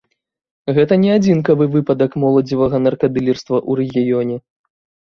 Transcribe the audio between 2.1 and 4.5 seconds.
моладзевага наркадылерства ў рэгіёне.